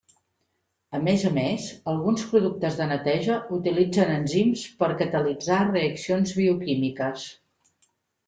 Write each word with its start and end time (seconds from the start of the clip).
A 0.99 0.99
més 1.07 1.23
a 1.27 1.31
més, 1.33 1.65
alguns 1.91 2.23
productes 2.31 2.77
de 2.79 2.87
neteja 2.91 3.35
utilitzen 3.59 4.13
enzims 4.15 4.63
per 4.79 4.89
a 4.93 4.97
catalitzar 5.03 5.61
reaccions 5.69 6.33
bioquímiques. 6.39 7.29